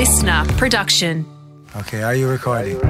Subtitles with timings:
[0.00, 1.26] listener production.
[1.76, 2.80] Okay, are you recording?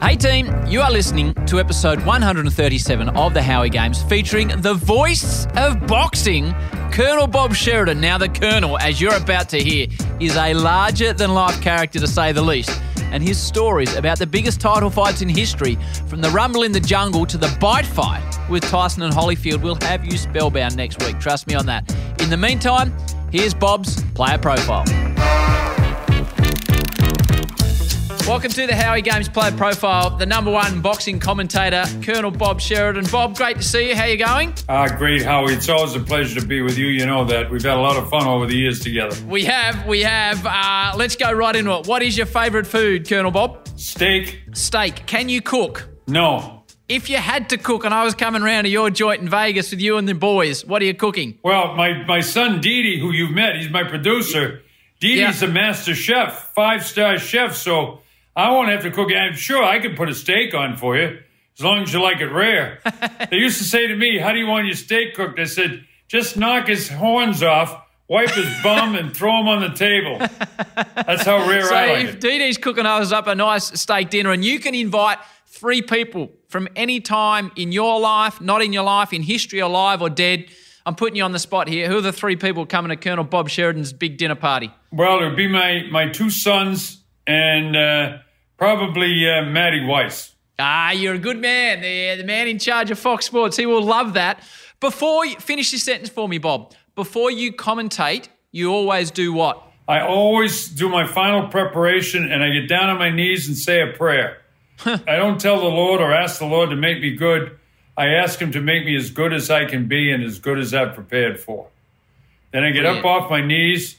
[0.00, 5.46] Hey team, you are listening to episode 137 of the Howie Games featuring the voice
[5.56, 6.54] of boxing,
[6.90, 8.00] Colonel Bob Sheridan.
[8.00, 9.88] Now, the Colonel, as you're about to hear,
[10.18, 12.70] is a larger than life character to say the least.
[13.12, 15.76] And his stories about the biggest title fights in history,
[16.06, 19.76] from the Rumble in the Jungle to the Bite Fight with Tyson and Holyfield, will
[19.82, 21.20] have you spellbound next week.
[21.20, 21.94] Trust me on that.
[22.22, 22.90] In the meantime,
[23.30, 25.05] here's Bob's player profile.
[28.26, 33.04] Welcome to the Howie Games Player Profile, the number one boxing commentator, Colonel Bob Sheridan.
[33.10, 33.94] Bob, great to see you.
[33.96, 34.52] How you going?
[34.68, 35.52] Ah, great, Howie.
[35.52, 36.88] It's always a pleasure to be with you.
[36.88, 37.50] You know that.
[37.50, 39.16] We've had a lot of fun over the years together.
[39.28, 40.44] We have, we have.
[40.44, 41.86] Uh, let's go right into it.
[41.86, 43.68] What is your favourite food, Colonel Bob?
[43.78, 44.40] Steak?
[44.54, 45.06] Steak.
[45.06, 45.88] Can you cook?
[46.08, 46.64] No.
[46.88, 49.70] If you had to cook and I was coming round to your joint in Vegas
[49.70, 51.38] with you and the boys, what are you cooking?
[51.44, 54.62] Well, my, my son Didi, who you've met, he's my producer.
[55.00, 55.48] Didi's Yeah.
[55.48, 58.00] a master chef, five star chef, so
[58.36, 59.10] I won't have to cook.
[59.10, 59.16] it.
[59.16, 61.18] I'm sure I could put a steak on for you
[61.58, 62.80] as long as you like it rare.
[63.30, 65.38] they used to say to me, How do you want your steak cooked?
[65.38, 69.74] I said, Just knock his horns off, wipe his bum, and throw him on the
[69.74, 70.18] table.
[71.06, 72.20] That's how rare So I like if it.
[72.20, 76.30] Dee Dee's cooking us up a nice steak dinner and you can invite three people
[76.48, 80.46] from any time in your life, not in your life, in history, alive or dead,
[80.86, 81.88] I'm putting you on the spot here.
[81.88, 84.72] Who are the three people coming to Colonel Bob Sheridan's big dinner party?
[84.92, 88.18] Well, it would be my, my two sons and uh,
[88.56, 90.34] probably uh, Matty Weiss.
[90.58, 91.80] Ah, you're a good man.
[91.80, 93.56] The, the man in charge of Fox Sports.
[93.56, 94.42] He will love that.
[94.80, 99.62] Before you finish this sentence for me, Bob, before you commentate, you always do what?
[99.88, 103.82] I always do my final preparation and I get down on my knees and say
[103.82, 104.38] a prayer.
[104.84, 107.58] I don't tell the Lord or ask the Lord to make me good.
[107.96, 110.58] I ask Him to make me as good as I can be and as good
[110.58, 111.68] as I've prepared for.
[112.52, 113.96] Then I get up off my knees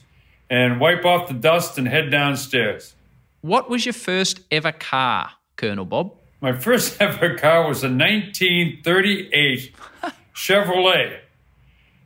[0.50, 2.94] and wipe off the dust and head downstairs.
[3.40, 6.14] What was your first ever car, Colonel Bob?
[6.40, 9.74] My first ever car was a 1938
[10.34, 11.18] Chevrolet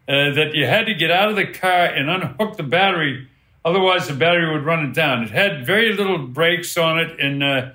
[0.09, 3.29] uh, that you had to get out of the car and unhook the battery,
[3.65, 5.23] otherwise the battery would run it down.
[5.23, 7.71] It had very little brakes on it, and uh,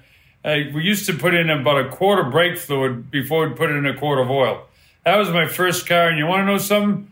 [0.46, 3.72] uh, we used to put in about a quart of brake fluid before we put
[3.72, 4.66] in a quart of oil.
[5.04, 7.12] That was my first car, and you want to know something?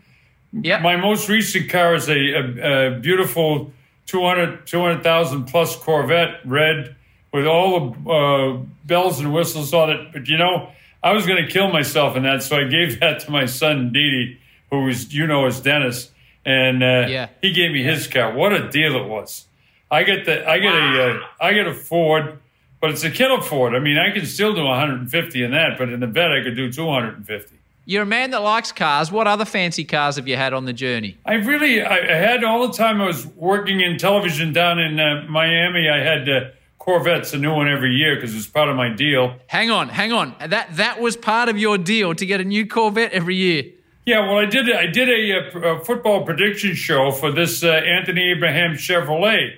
[0.52, 0.78] Yeah.
[0.78, 3.72] My most recent car is a, a, a beautiful
[4.06, 6.96] 200 200,000 plus Corvette, red,
[7.32, 10.12] with all the uh, bells and whistles on it.
[10.12, 10.70] But you know,
[11.02, 13.92] I was going to kill myself in that, so I gave that to my son
[13.92, 14.38] Didi,
[14.70, 16.10] who was, you know, is Dennis,
[16.44, 17.28] and uh, Yeah.
[17.42, 18.32] he gave me his car.
[18.32, 19.46] What a deal it was!
[19.90, 22.38] I get the, I get a, uh, I get a Ford,
[22.80, 23.74] but it's a killer Ford.
[23.74, 26.56] I mean, I can still do 150 in that, but in the vet I could
[26.56, 27.54] do 250.
[27.88, 29.12] You're a man that likes cars.
[29.12, 31.16] What other fancy cars have you had on the journey?
[31.24, 34.98] I really, I, I had all the time I was working in television down in
[34.98, 35.88] uh, Miami.
[35.88, 36.40] I had uh,
[36.80, 39.36] Corvettes, a new one every year because it's part of my deal.
[39.46, 40.34] Hang on, hang on.
[40.48, 43.64] That that was part of your deal to get a new Corvette every year.
[44.04, 44.70] Yeah, well, I did.
[44.72, 49.54] I did a, uh, a football prediction show for this uh, Anthony Abraham Chevrolet,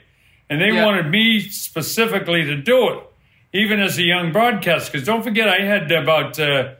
[0.50, 0.84] and they Yeah.
[0.84, 2.98] wanted me specifically to do it,
[3.54, 4.92] even as a young broadcaster.
[4.92, 6.74] Because don't forget, I had about uh,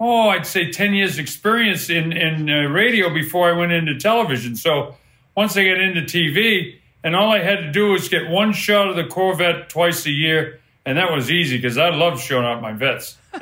[0.00, 4.56] oh, I'd say ten years experience in in uh, radio before I went into television.
[4.56, 4.94] So
[5.36, 8.88] once I got into TV, and all I had to do was get one shot
[8.88, 12.60] of the Corvette twice a year, and that was easy because I love showing off
[12.62, 13.16] my vets.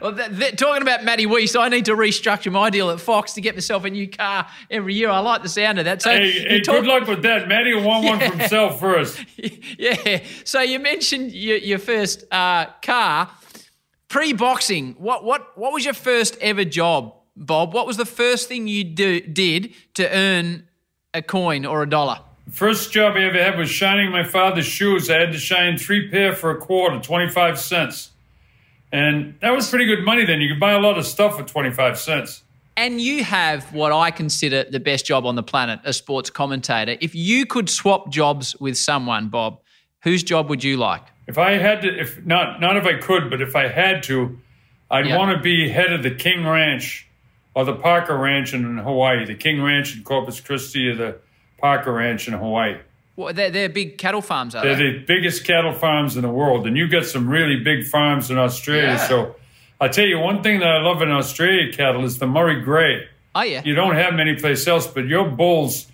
[0.00, 3.34] Well, th- th- talking about Matty Weiss, I need to restructure my deal at Fox
[3.34, 5.10] to get myself a new car every year.
[5.10, 6.02] I like the sound of that.
[6.02, 7.46] So Hey, hey talk- good luck with that.
[7.46, 9.24] Matty will want one for himself first.
[9.78, 10.22] yeah.
[10.44, 13.30] So you mentioned your, your first uh, car
[14.12, 14.94] pre-boxing.
[14.98, 17.72] What what what was your first ever job, Bob?
[17.72, 20.68] What was the first thing you do, did to earn
[21.14, 22.20] a coin or a dollar?
[22.50, 25.08] First job I ever had was shining my father's shoes.
[25.08, 28.10] I had to shine three pair for a quarter, 25 cents.
[28.92, 30.42] And that was pretty good money then.
[30.42, 32.42] You could buy a lot of stuff for 25 cents.
[32.76, 36.98] And you have what I consider the best job on the planet, a sports commentator.
[37.00, 39.60] If you could swap jobs with someone, Bob,
[40.02, 41.04] whose job would you like?
[41.26, 44.38] If I had to, if not, not if I could, but if I had to,
[44.90, 45.16] I'd Yeah.
[45.18, 47.06] want to be head of the King Ranch
[47.54, 49.24] or the Parker Ranch in Hawaii.
[49.24, 51.16] The King Ranch in Corpus Christi or the
[51.58, 52.76] Parker Ranch in Hawaii.
[53.14, 54.92] Well, they're, they're big cattle farms, are They're they?
[54.92, 58.38] the biggest cattle farms in the world, and you've got some really big farms in
[58.38, 58.84] Australia.
[58.84, 58.96] Yeah.
[58.96, 59.36] So
[59.80, 63.06] I tell you, one thing that I love in Australia cattle is the Murray Grey.
[63.34, 63.62] oh, yeah.
[63.64, 65.86] You don't have many place else, but your bulls.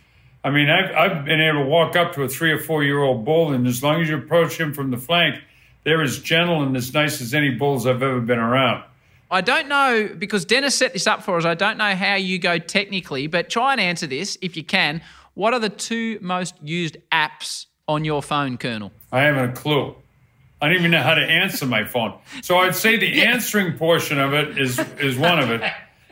[0.48, 3.02] I mean, I've, I've been able to walk up to a three or four year
[3.02, 5.42] old bull, and as long as you approach him from the flank,
[5.84, 8.82] they're as gentle and as nice as any bulls I've ever been around.
[9.30, 11.44] I don't know, because Dennis set this up for us.
[11.44, 15.02] I don't know how you go technically, but try and answer this if you can.
[15.34, 18.90] What are the two most used apps on your phone, Colonel?
[19.12, 19.94] I haven't a clue.
[20.62, 22.14] I don't even know how to answer my phone.
[22.40, 25.60] So I'd say the answering portion of it is is one of it.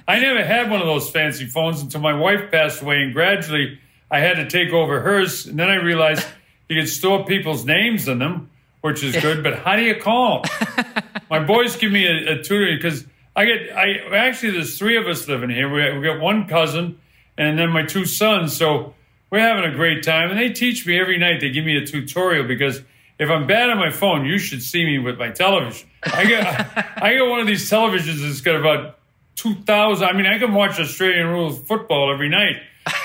[0.06, 3.80] I never had one of those fancy phones until my wife passed away, and gradually
[4.10, 5.46] I had to take over hers.
[5.46, 6.26] And then I realized
[6.68, 8.50] you can store people's names in them,
[8.80, 9.42] which is good.
[9.42, 10.86] But how do you call them?
[11.30, 13.04] my boys give me a, a tutor because
[13.34, 13.76] I get.
[13.76, 15.68] I actually there's three of us living here.
[15.68, 16.98] We, we got one cousin,
[17.36, 18.56] and then my two sons.
[18.56, 18.94] So
[19.30, 21.40] we're having a great time, and they teach me every night.
[21.40, 22.80] They give me a tutorial because
[23.18, 25.88] if I'm bad on my phone, you should see me with my television.
[26.02, 28.95] I got I got one of these televisions that's got about
[29.36, 30.08] two thousand.
[30.08, 32.56] I mean, I can watch Australian rules football every night,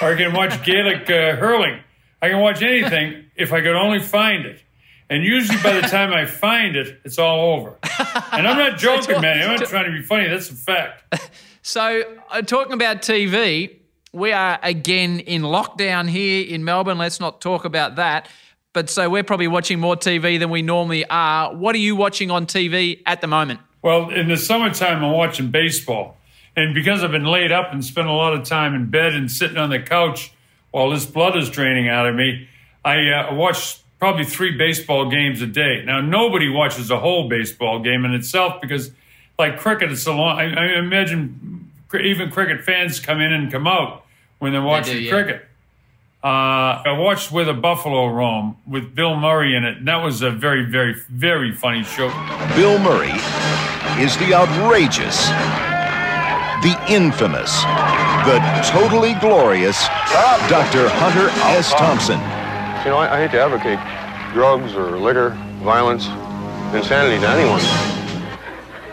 [0.01, 1.79] or I can watch Gaelic uh, hurling.
[2.21, 4.61] I can watch anything if I could only find it.
[5.09, 7.77] And usually, by the time I find it, it's all over.
[8.31, 9.41] And I'm not joking, man.
[9.41, 10.27] I'm not trying to be funny.
[10.27, 11.29] That's a fact.
[11.63, 12.01] So,
[12.31, 13.75] uh, talking about TV,
[14.13, 16.97] we are again in lockdown here in Melbourne.
[16.97, 18.27] Let's not talk about that.
[18.73, 21.53] But so we're probably watching more TV than we normally are.
[21.55, 23.59] What are you watching on TV at the moment?
[23.83, 26.17] Well, in the summertime, I'm watching baseball.
[26.55, 29.31] And because I've been laid up and spent a lot of time in bed and
[29.31, 30.33] sitting on the couch
[30.71, 32.47] while this blood is draining out of me,
[32.83, 35.83] I uh, watch probably three baseball games a day.
[35.85, 38.91] Now, nobody watches a whole baseball game in itself because,
[39.37, 40.39] like cricket, it's a long.
[40.39, 44.05] I, I imagine even cricket fans come in and come out
[44.39, 45.11] when they're watching do, yeah.
[45.11, 45.47] cricket.
[46.23, 50.21] Uh, I watched Where the Buffalo Roam with Bill Murray in it, and that was
[50.21, 52.09] a very, very, very funny show.
[52.55, 53.09] Bill Murray
[53.99, 55.29] is the outrageous,
[56.61, 57.63] the infamous,
[58.25, 59.87] the totally glorious
[60.47, 60.87] Dr.
[60.89, 61.71] Hunter S.
[61.73, 62.19] Thompson.
[62.85, 63.79] You know, I, I hate to advocate
[64.33, 65.31] drugs or liquor,
[65.63, 66.05] violence,
[66.75, 67.61] insanity to anyone.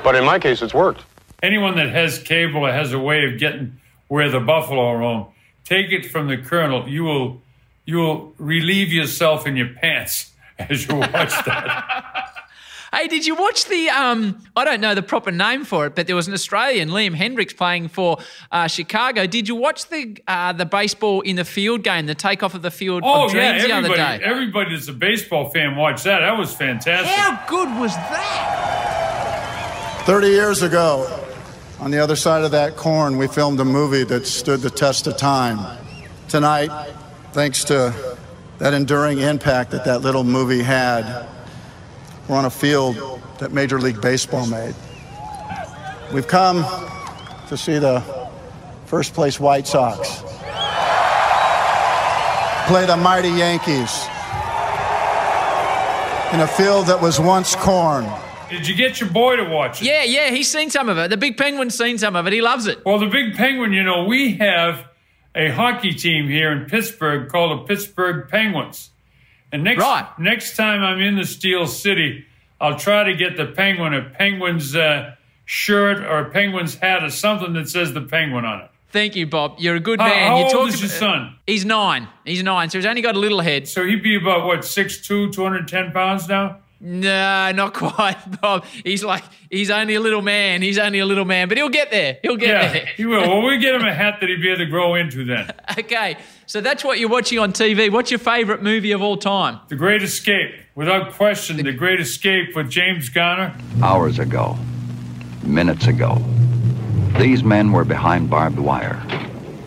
[0.03, 1.03] But in my case, it's worked.
[1.43, 3.79] Anyone that has cable or has a way of getting
[4.09, 5.27] Where the Buffalo Roam,
[5.65, 6.89] take it from the Colonel.
[6.89, 7.43] You will,
[7.85, 12.28] you will relieve yourself in your pants as you watch that.
[12.93, 13.91] Hey, did you watch the?
[13.91, 17.15] Um, I don't know the proper name for it, but there was an Australian, Liam
[17.15, 18.19] Hendriks, playing for
[18.51, 19.27] uh, Chicago.
[19.27, 22.71] Did you watch the uh, the baseball in the field game, the takeoff of the
[22.71, 24.25] field oh of yeah, the other everybody, day?
[24.25, 26.21] everybody that's a baseball fan watched that.
[26.21, 27.15] That was fantastic.
[27.15, 30.03] How good was that?
[30.07, 31.25] 30 years ago,
[31.81, 35.07] on the other side of that corn, we filmed a movie that stood the test
[35.07, 35.79] of time.
[36.29, 36.71] Tonight,
[37.33, 37.95] thanks to
[38.59, 41.27] that enduring impact that that little movie had,
[42.29, 42.97] we're on a field
[43.39, 44.75] that Major League Baseball made.
[46.13, 46.65] We've come
[47.49, 48.01] to see the
[48.87, 50.23] first place White Sox
[52.67, 54.07] play the mighty Yankees
[56.35, 58.07] in a field that was once corn.
[58.51, 59.87] Did you get your boy to watch it?
[59.87, 61.09] Yeah, yeah, he's seen some of it.
[61.09, 62.33] The big penguin's seen some of it.
[62.33, 62.85] He loves it.
[62.85, 64.87] Well, the Big Penguin, you know, we have
[65.35, 68.91] a hockey team here in Pittsburgh called the Pittsburgh Penguins.
[69.53, 70.07] And next Right.
[70.19, 72.25] next time I'm in the Steel City,
[72.61, 75.15] I'll try to get the Penguin a Penguins uh,
[75.45, 78.71] shirt or a Penguins hat or something that says the Penguin on it.
[78.91, 79.57] Thank you, Bob.
[79.59, 80.27] You're a good How- man.
[80.29, 81.35] how you old is your son?
[81.47, 82.09] He's nine.
[82.25, 83.69] He's nine, so he's only got a little head.
[83.69, 86.57] So he'd be about what 6'2", 210 pounds now.
[86.81, 88.65] No, not quite, Bob.
[88.85, 90.63] He's like he's only a little man.
[90.63, 92.19] He's only a little man, but he'll get there.
[92.23, 92.87] He'll get Yeah, there.
[92.97, 93.21] he will.
[93.23, 95.53] Well, we get him a hat that he'd be able to grow into then.
[95.79, 96.17] Okay,
[96.47, 97.91] so that's what you're watching on TV.
[97.91, 99.61] What's your favourite movie of all time?
[99.69, 103.57] The Great Escape, without question, The Great Escape with James Garner.
[103.83, 104.57] Hours ago,
[105.45, 106.17] minutes ago,
[107.19, 109.01] these men were behind barbed wire,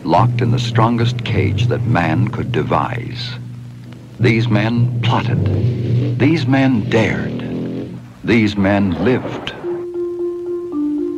[0.04, 3.32] locked in the strongest cage that man could devise.
[4.22, 6.20] These men plotted.
[6.20, 7.40] These men dared.
[8.24, 9.48] These men lived.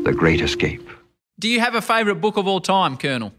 [0.05, 0.89] The Great Escape.
[1.37, 3.33] Do you have a favourite book of all time, Colonel?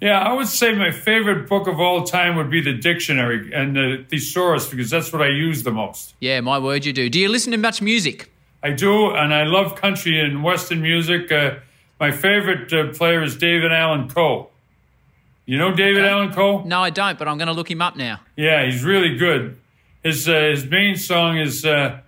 [0.00, 3.76] Yeah, I would say my favorite book of all time would be the dictionary and
[3.76, 6.14] the thesaurus because that's what I use the most.
[6.20, 7.10] Yeah, my word, you do.
[7.10, 8.32] Do you listen to much music?
[8.62, 11.30] I do, and I love country and western music.
[11.30, 11.56] Uh,
[11.98, 14.49] my favorite uh, player is David Allen Coe.
[15.50, 16.62] You know David Allen Cole?
[16.64, 18.20] No, I don't, but I'm going to look him up now.
[18.36, 19.58] Yeah, he's really good.
[20.00, 21.98] His uh, his main song is uh,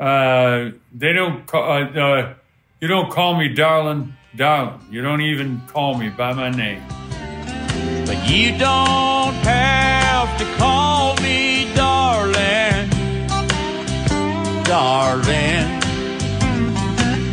[0.00, 2.34] uh, "They Don't Call, uh, uh,
[2.80, 4.80] You Don't Call Me Darling, Darling.
[4.90, 6.82] You don't even call me by my name."
[8.06, 12.88] But you don't have to call me darling,
[14.64, 15.68] darling.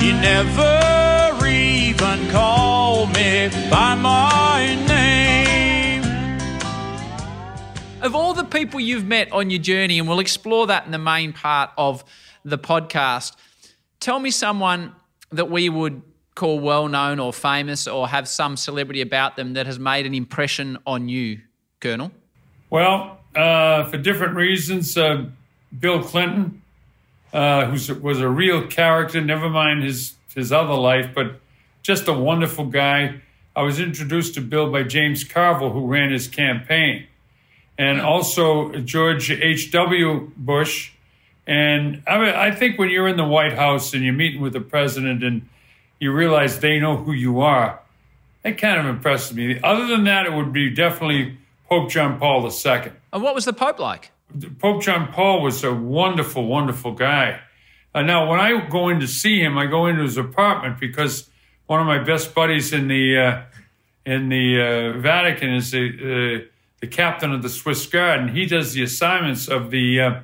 [0.02, 4.43] You never even call me by my
[8.04, 10.98] Of all the people you've met on your journey, and we'll explore that in the
[10.98, 12.04] main part of
[12.44, 13.38] the podcast,
[14.02, 14.94] tell me someone
[15.32, 16.02] that we would
[16.36, 20.14] call well known or famous or have some celebrity about them that has made an
[20.14, 21.40] impression on you,
[21.80, 22.12] Colonel.
[22.70, 24.98] Well, uh, for different reasons.
[24.98, 25.28] Uh,
[25.80, 26.62] Bill Clinton,
[27.32, 31.40] uh, who was a real character, never mind his, his other life, but
[31.84, 33.22] just a wonderful guy.
[33.56, 37.08] I was introduced to Bill by James Carville, who ran his campaign,
[37.78, 40.32] and also George H.W.
[40.38, 40.92] Bush.
[41.46, 44.54] And I, mean, I think when you're in the White House and you're meeting with
[44.54, 45.48] the president and
[46.00, 47.80] you realize they know who you are,
[48.44, 49.60] that kind of impresses me.
[49.64, 51.38] Other than that, it would be definitely
[51.70, 52.92] Pope John Paul II.
[53.12, 54.12] And what was the Pope like?
[54.60, 57.40] Pope John Paul was a wonderful, wonderful guy.
[57.96, 61.30] Uh, now, when I go in to see him, I go into his apartment because
[61.68, 63.42] one of my best buddies in the uh,
[64.06, 64.62] in the
[64.96, 66.53] uh, Vatican is the uh,
[66.84, 70.20] the captain of the Swiss Guard, and he does the assignments of the uh,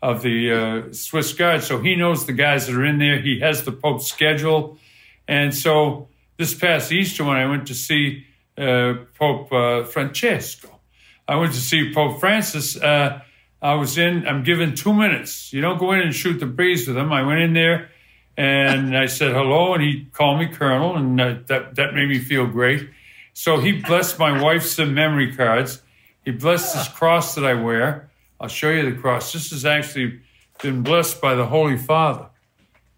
[0.00, 1.64] of the uh, Swiss Guard.
[1.64, 3.20] So he knows the guys that are in there.
[3.20, 4.78] He has the Pope's schedule,
[5.26, 8.24] and so this past Easter when I went to see
[8.56, 9.48] Pope
[9.88, 10.78] Francesco,
[11.26, 12.78] I went to see Pope Francis.
[12.80, 15.52] I was in, I'm given two minutes.
[15.52, 17.12] You don't go in and shoot the breeze with him.
[17.12, 17.90] I went in there
[18.36, 22.46] and I said hello, and he called me Colonel, and that, that made me feel
[22.46, 22.88] great.
[23.32, 25.82] So he blessed my wife's memory cards.
[26.28, 28.10] He blessed this cross that I wear.
[28.38, 29.32] I'll show you the cross.
[29.32, 30.20] This has actually
[30.62, 32.26] been blessed by the Holy Father.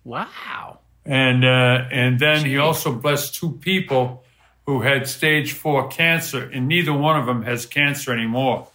[0.03, 0.81] Wow.
[1.05, 4.25] And, uh, and then he also blessed two people
[4.67, 8.67] who had stage four cancer, and neither one of them has cancer anymore.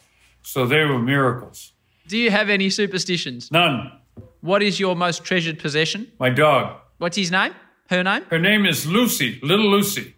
[0.41, 1.73] So they were miracles.
[2.07, 3.51] Do you have any superstitions?
[3.51, 3.91] None.
[4.39, 6.09] What is your most treasured possession?
[6.17, 6.77] My dog.
[6.97, 7.53] What's his name?
[7.89, 8.23] Her name?
[8.29, 10.15] Her name is Lucy, little Lucy.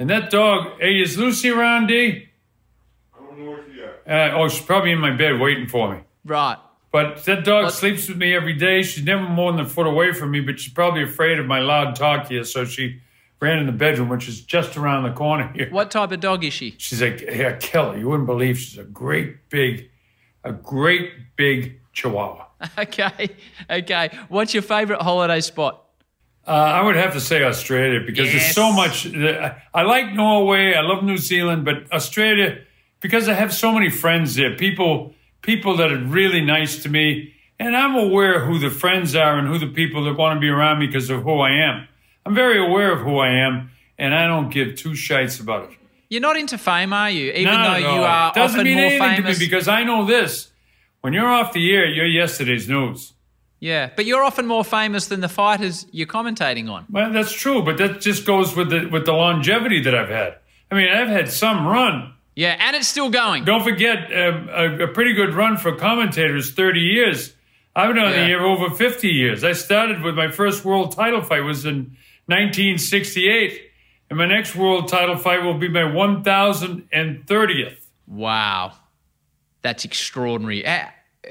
[0.00, 2.24] And that dog, hey, is Lucy around, D?
[3.14, 3.67] I don't know where she at.
[4.08, 6.00] Uh, oh, she's probably in my bed waiting for me.
[6.24, 6.56] Right.
[6.90, 8.82] But that dog sleeps with me every day.
[8.82, 11.58] She's never more than a foot away from me, but she's probably afraid of my
[11.58, 13.00] loud talk here, so she
[13.40, 15.68] ran in the bedroom, which is just around the corner here.
[15.70, 16.74] What type of dog is she?
[16.78, 17.12] She's a,
[17.48, 17.98] a killer.
[17.98, 19.90] You wouldn't believe she's a great big
[20.44, 22.46] a great big chihuahua.
[22.76, 23.36] Okay,
[23.70, 24.10] okay.
[24.28, 25.84] What's your favorite holiday spot?
[26.44, 28.42] Uh, I would have to say Australia because yes.
[28.42, 29.06] there's so much.
[29.14, 30.74] I like Norway.
[30.74, 32.58] I love New Zealand, but Australia
[33.00, 34.56] because I have so many friends there.
[34.56, 39.38] People, people that are really nice to me, and I'm aware who the friends are
[39.38, 41.88] and who the people that want to be around me because of who I am.
[42.24, 45.78] I'm very aware of who I am, and I don't give two shites about it.
[46.08, 47.32] You're not into fame, are you?
[47.32, 49.36] Even no, though you are Doesn't mean more anything famous.
[49.38, 50.50] to me because I know this.
[51.00, 53.12] When you're off the air, you're yesterday's news.
[53.60, 56.86] Yeah, but you're often more famous than the fighters you're commentating on.
[56.90, 60.36] Well, that's true, but that just goes with the with the longevity that I've had.
[60.70, 62.14] I mean, I've had some run.
[62.38, 63.42] Yeah, and it's still going.
[63.42, 67.34] Don't forget um, a, a, pretty good run for commentators, 30 years.
[67.74, 68.26] I've been on yeah.
[68.26, 69.42] the air over 50 years.
[69.42, 73.60] I started with my first world title fight was in 1968.
[74.08, 77.76] And my next world title fight will be my 1030th.
[78.06, 78.74] Wow.
[79.62, 80.64] That's extraordinary.
[80.64, 80.84] Uh,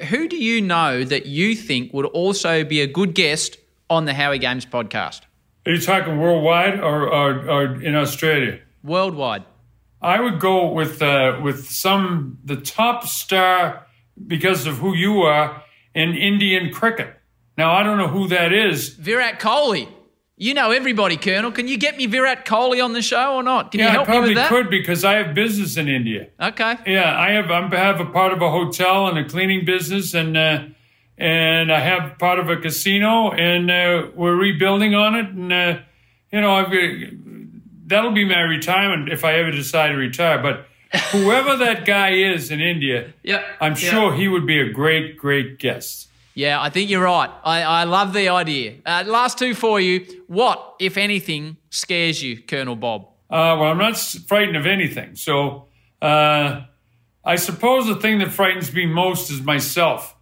[0.09, 3.57] who do you know that you think would also be a good guest
[3.89, 5.21] on the Howie Games podcast?
[5.65, 8.59] Are you talking worldwide or, or, or in Australia?
[8.83, 9.45] Worldwide.
[10.01, 13.87] I would go with uh, with some the top star
[14.27, 15.63] because of who you are
[15.93, 17.15] in Indian cricket.
[17.57, 18.89] Now I don't know who that is.
[18.89, 19.89] Virat Kohli.
[20.39, 21.51] You know everybody, Colonel.
[21.51, 23.71] Can you get me Virat Kohli on the show or not?
[23.71, 24.49] Can yeah, you help I probably me with that?
[24.49, 26.27] could because I have business in India.
[26.39, 26.75] Okay.
[26.85, 27.49] Yeah, I have.
[27.49, 30.65] I have a part of a hotel and a cleaning business, and uh,
[31.17, 35.79] and I have part of a casino, and uh, we're rebuilding on it, and uh,
[36.31, 36.71] you know, I've,
[37.87, 40.41] that'll be my retirement if I ever decide to retire.
[40.41, 40.67] But
[41.11, 43.43] whoever that guy is in India, yep.
[43.59, 46.09] I'm sure he would be a great, great guest.
[46.35, 47.31] Yeah, I think you're right.
[47.43, 48.75] I, I love the idea.
[48.85, 50.05] Uh, last two for you.
[50.27, 53.07] What, if anything, scares you, Colonel Bob?
[53.27, 55.15] Uh, well, I'm not frightened of anything.
[55.15, 55.65] So
[55.99, 56.61] uh,
[57.25, 60.15] I suppose the thing that frightens me most is myself.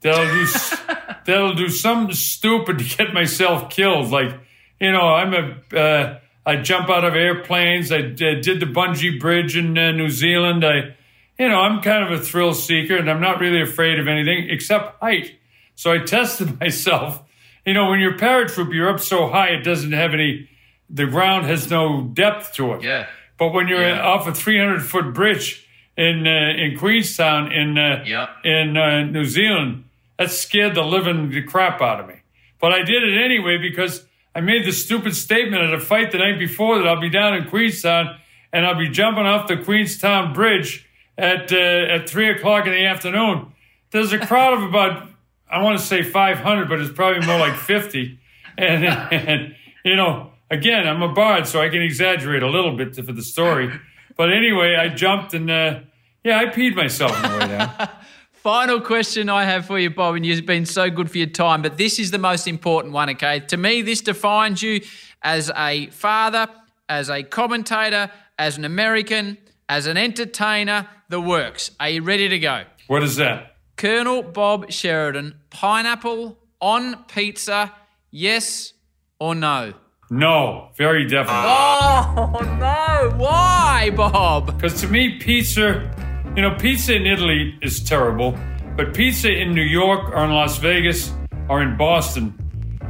[0.00, 0.46] That'll do,
[1.24, 4.10] that'll do something stupid to get myself killed.
[4.10, 4.34] Like,
[4.80, 5.34] you know, I'm
[5.72, 6.20] a.
[6.46, 7.90] I jump out of airplanes.
[7.90, 10.64] I did the bungee bridge in uh, New Zealand.
[10.64, 10.94] I,
[11.38, 14.48] you know, I'm kind of a thrill seeker, and I'm not really afraid of anything
[14.50, 15.38] except height.
[15.74, 17.22] So I tested myself.
[17.64, 20.50] You know, when you're paratroop, you're up so high, it doesn't have any,
[20.90, 22.82] the ground has no depth to it.
[22.82, 23.06] Yeah.
[23.38, 24.06] But when you're yeah.
[24.06, 28.28] off a 300 foot bridge in uh, in Queenstown in uh, yeah.
[28.44, 29.84] in uh, New Zealand,
[30.18, 32.16] that scared the living crap out of me.
[32.60, 34.04] But I did it anyway because
[34.34, 37.34] I made the stupid statement at a fight the night before that I'll be down
[37.34, 38.18] in Queenstown
[38.52, 40.86] and I'll be jumping off the Queenstown Bridge
[41.16, 43.52] at uh, at three o'clock in the afternoon.
[43.90, 45.08] There's a crowd of about
[45.50, 48.18] I want to say 500, but it's probably more like 50.
[48.58, 52.96] And, and, you know, again, I'm a bard, so I can exaggerate a little bit
[52.96, 53.70] for the story.
[54.16, 55.80] But anyway, I jumped and, uh,
[56.24, 57.88] Yeah, I peed myself on the way down.
[58.44, 61.62] Final question I have for you, Bob, and you've been so good for your time,
[61.62, 63.40] but this is the most important one, okay?
[63.40, 64.82] To me, this defines you
[65.22, 66.46] as a father,
[66.86, 69.38] as a commentator, as an American,
[69.70, 71.70] as an entertainer, the works.
[71.80, 72.64] Are you ready to go?
[72.86, 73.56] What is that?
[73.76, 77.72] Colonel Bob Sheridan, pineapple on pizza,
[78.10, 78.74] yes
[79.18, 79.72] or no?
[80.10, 81.44] No, very definitely.
[81.46, 83.16] Oh, no.
[83.16, 84.54] Why, Bob?
[84.54, 85.90] Because to me, pizza,
[86.36, 88.36] you know, pizza in Italy is terrible,
[88.76, 91.12] but pizza in New York or in Las Vegas
[91.48, 92.34] or in Boston,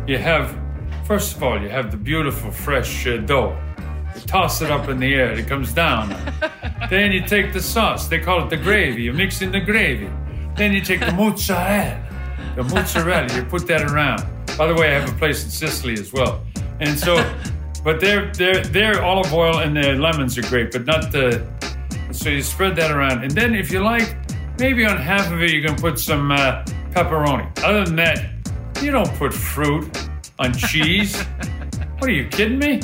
[0.06, 0.56] you have,
[1.06, 3.54] first of all, you have the beautiful fresh uh, dough.
[4.14, 6.08] You toss it up in the air, it comes down.
[6.90, 10.08] then you take the sauce, they call it the gravy, you mix in the gravy.
[10.56, 12.02] Then you take the mozzarella,
[12.56, 14.24] the mozzarella, you put that around.
[14.56, 16.40] By the way, I have a place in Sicily as well.
[16.80, 17.16] And so,
[17.82, 21.46] but their their their olive oil and their lemons are great, but not the.
[22.14, 24.16] So you spread that around, and then if you like,
[24.58, 27.46] maybe on half of it you can put some uh, pepperoni.
[27.62, 28.30] Other than that,
[28.80, 31.20] you don't put fruit on cheese.
[31.98, 32.80] what are you kidding me?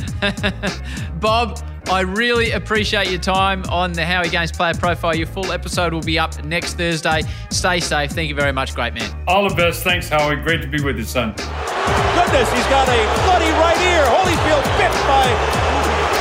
[1.21, 1.59] Bob,
[1.89, 5.15] I really appreciate your time on the Howie Games player profile.
[5.15, 7.23] Your full episode will be up next Thursday.
[7.51, 8.11] Stay safe.
[8.11, 9.25] Thank you very much, great man.
[9.29, 9.85] All the best.
[9.85, 10.37] Thanks, Howie.
[10.37, 11.31] Great to be with you, son.
[11.35, 14.05] Goodness, he's got a bloody right ear.
[14.05, 15.27] Holyfield bit by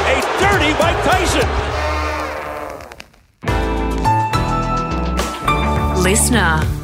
[0.07, 1.68] a dirty Mike Tyson.
[6.09, 6.78] Listener.